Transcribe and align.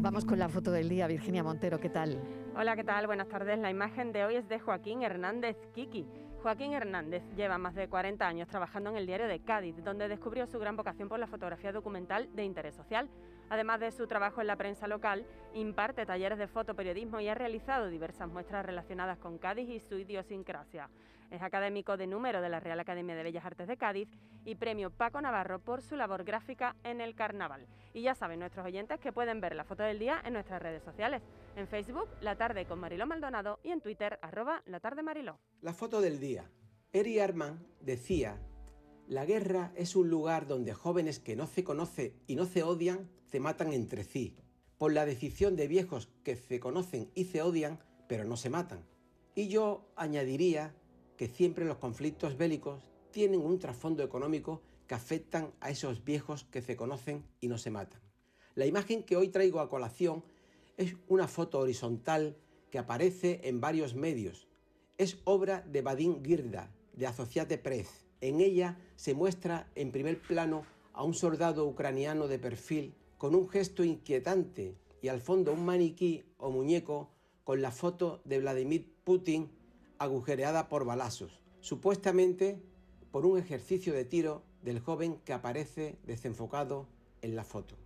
Vamos 0.00 0.24
con 0.24 0.38
la 0.38 0.48
foto 0.48 0.70
del 0.70 0.88
día, 0.88 1.08
Virginia 1.08 1.42
Montero, 1.42 1.80
¿qué 1.80 1.88
tal? 1.88 2.22
Hola, 2.56 2.76
¿qué 2.76 2.84
tal? 2.84 3.08
Buenas 3.08 3.28
tardes. 3.28 3.58
La 3.58 3.68
imagen 3.68 4.12
de 4.12 4.24
hoy 4.24 4.36
es 4.36 4.48
de 4.48 4.60
Joaquín 4.60 5.02
Hernández 5.02 5.56
Kiki. 5.74 6.06
Joaquín 6.40 6.72
Hernández 6.72 7.24
lleva 7.36 7.58
más 7.58 7.74
de 7.74 7.88
40 7.88 8.24
años 8.24 8.46
trabajando 8.46 8.90
en 8.90 8.96
el 8.96 9.06
diario 9.06 9.26
de 9.26 9.40
Cádiz, 9.40 9.74
donde 9.82 10.06
descubrió 10.06 10.46
su 10.46 10.60
gran 10.60 10.76
vocación 10.76 11.08
por 11.08 11.18
la 11.18 11.26
fotografía 11.26 11.72
documental 11.72 12.28
de 12.32 12.44
interés 12.44 12.76
social. 12.76 13.10
Además 13.50 13.80
de 13.80 13.90
su 13.90 14.06
trabajo 14.06 14.40
en 14.40 14.46
la 14.46 14.56
prensa 14.56 14.86
local, 14.86 15.26
imparte 15.54 16.04
talleres 16.04 16.38
de 16.38 16.48
fotoperiodismo 16.48 17.20
y 17.20 17.28
ha 17.28 17.34
realizado 17.34 17.88
diversas 17.88 18.28
muestras 18.28 18.64
relacionadas 18.64 19.18
con 19.18 19.38
Cádiz 19.38 19.68
y 19.68 19.80
su 19.80 19.96
idiosincrasia. 19.98 20.90
Es 21.30 21.42
académico 21.42 21.96
de 21.96 22.06
número 22.06 22.40
de 22.40 22.48
la 22.48 22.60
Real 22.60 22.80
Academia 22.80 23.14
de 23.14 23.22
Bellas 23.22 23.44
Artes 23.44 23.68
de 23.68 23.76
Cádiz 23.76 24.08
y 24.44 24.54
premio 24.54 24.90
Paco 24.90 25.20
Navarro 25.20 25.58
por 25.58 25.82
su 25.82 25.94
labor 25.96 26.24
gráfica 26.24 26.74
en 26.84 27.00
el 27.00 27.14
carnaval. 27.14 27.66
Y 27.92 28.02
ya 28.02 28.14
saben 28.14 28.40
nuestros 28.40 28.64
oyentes 28.64 28.98
que 29.00 29.12
pueden 29.12 29.40
ver 29.40 29.54
la 29.54 29.64
foto 29.64 29.82
del 29.82 29.98
día 29.98 30.22
en 30.24 30.32
nuestras 30.32 30.62
redes 30.62 30.82
sociales. 30.82 31.22
En 31.56 31.68
Facebook, 31.68 32.08
La 32.20 32.36
Tarde 32.36 32.64
con 32.64 32.78
Mariló 32.78 33.06
Maldonado 33.06 33.60
y 33.62 33.72
en 33.72 33.80
Twitter, 33.80 34.18
arroba 34.22 34.62
La 34.64 34.80
Tarde 34.80 35.02
Mariló. 35.02 35.38
La 35.60 35.74
foto 35.74 36.00
del 36.00 36.18
día. 36.18 36.50
Eri 36.92 37.20
Arman 37.20 37.66
decía, 37.80 38.38
la 39.08 39.24
guerra 39.24 39.72
es 39.74 39.96
un 39.96 40.10
lugar 40.10 40.46
donde 40.46 40.74
jóvenes 40.74 41.18
que 41.18 41.34
no 41.34 41.46
se 41.46 41.64
conocen 41.64 42.12
y 42.26 42.36
no 42.36 42.44
se 42.44 42.62
odian 42.62 43.08
se 43.30 43.40
matan 43.40 43.72
entre 43.72 44.04
sí, 44.04 44.36
por 44.76 44.92
la 44.92 45.06
decisión 45.06 45.56
de 45.56 45.66
viejos 45.66 46.10
que 46.24 46.36
se 46.36 46.60
conocen 46.60 47.10
y 47.14 47.24
se 47.24 47.40
odian, 47.40 47.78
pero 48.06 48.24
no 48.24 48.36
se 48.36 48.50
matan. 48.50 48.84
Y 49.34 49.48
yo 49.48 49.88
añadiría 49.96 50.74
que 51.16 51.26
siempre 51.26 51.64
los 51.64 51.78
conflictos 51.78 52.36
bélicos 52.36 52.84
tienen 53.10 53.40
un 53.40 53.58
trasfondo 53.58 54.02
económico 54.02 54.62
que 54.86 54.94
afectan 54.94 55.54
a 55.60 55.70
esos 55.70 56.04
viejos 56.04 56.44
que 56.44 56.60
se 56.60 56.76
conocen 56.76 57.24
y 57.40 57.48
no 57.48 57.56
se 57.56 57.70
matan. 57.70 58.02
La 58.54 58.66
imagen 58.66 59.02
que 59.02 59.16
hoy 59.16 59.28
traigo 59.28 59.60
a 59.60 59.70
colación 59.70 60.22
es 60.76 60.96
una 61.08 61.28
foto 61.28 61.60
horizontal 61.60 62.36
que 62.70 62.78
aparece 62.78 63.40
en 63.44 63.60
varios 63.60 63.94
medios. 63.94 64.48
Es 64.98 65.16
obra 65.24 65.62
de 65.62 65.80
Vadim 65.80 66.22
Girda, 66.22 66.74
de 66.92 67.06
Associate 67.06 67.56
Press. 67.56 68.07
En 68.20 68.40
ella 68.40 68.78
se 68.96 69.14
muestra 69.14 69.70
en 69.74 69.92
primer 69.92 70.20
plano 70.20 70.64
a 70.92 71.04
un 71.04 71.14
soldado 71.14 71.66
ucraniano 71.66 72.26
de 72.26 72.38
perfil 72.38 72.94
con 73.16 73.34
un 73.34 73.48
gesto 73.48 73.84
inquietante 73.84 74.76
y 75.00 75.08
al 75.08 75.20
fondo 75.20 75.52
un 75.52 75.64
maniquí 75.64 76.24
o 76.38 76.50
muñeco 76.50 77.10
con 77.44 77.62
la 77.62 77.70
foto 77.70 78.20
de 78.24 78.40
Vladimir 78.40 78.92
Putin 79.04 79.50
agujereada 79.98 80.68
por 80.68 80.84
balazos, 80.84 81.40
supuestamente 81.60 82.60
por 83.10 83.24
un 83.24 83.38
ejercicio 83.38 83.92
de 83.92 84.04
tiro 84.04 84.42
del 84.62 84.80
joven 84.80 85.18
que 85.24 85.32
aparece 85.32 85.98
desenfocado 86.04 86.86
en 87.22 87.36
la 87.36 87.44
foto. 87.44 87.76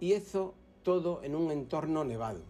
Y 0.00 0.12
eso 0.12 0.54
todo 0.82 1.22
en 1.22 1.34
un 1.34 1.50
entorno 1.50 2.04
nevado. 2.04 2.42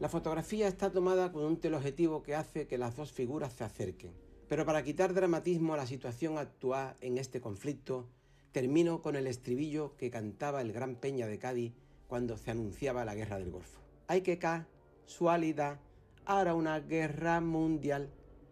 La 0.00 0.08
fotografía 0.08 0.68
está 0.68 0.90
tomada 0.90 1.32
con 1.32 1.44
un 1.44 1.56
teleobjetivo 1.58 2.22
que 2.22 2.34
hace 2.34 2.66
que 2.66 2.78
las 2.78 2.96
dos 2.96 3.12
figuras 3.12 3.52
se 3.52 3.64
acerquen. 3.64 4.12
Pero 4.48 4.66
para 4.66 4.82
quitar 4.82 5.14
dramatismo 5.14 5.74
a 5.74 5.78
la 5.78 5.86
situación 5.86 6.38
actual 6.38 6.96
en 7.00 7.18
este 7.18 7.40
conflicto, 7.40 8.08
termino 8.52 9.02
con 9.02 9.16
el 9.16 9.26
estribillo 9.26 9.96
que 9.96 10.10
cantaba 10.10 10.60
el 10.60 10.72
gran 10.72 10.96
Peña 10.96 11.26
de 11.26 11.38
Cádiz 11.38 11.72
cuando 12.06 12.36
se 12.36 12.50
anunciaba 12.50 13.04
la 13.04 13.14
guerra 13.14 13.38
del 13.38 13.50
Golfo. 13.50 13.80
Hay 14.06 14.20
que 14.20 14.38
casualidad, 14.38 15.80
ahora 16.24 16.54
una 16.54 16.78
guerra 16.80 17.40
mundial. 17.40 18.10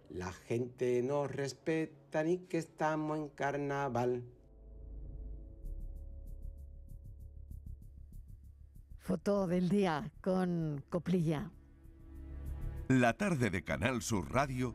La 0.09 0.33
gente 0.33 1.03
no 1.03 1.27
respeta 1.27 2.25
ni 2.25 2.39
que 2.39 2.59
estamos 2.59 3.19
en 3.19 3.29
carnaval. 3.29 4.25
Foto 8.99 9.47
del 9.47 9.69
día 9.69 10.11
con 10.21 10.83
Coplilla. 10.89 11.51
La 12.89 13.17
tarde 13.17 13.51
de 13.51 13.62
Canal 13.62 14.03
Sur 14.03 14.33
Radio 14.33 14.75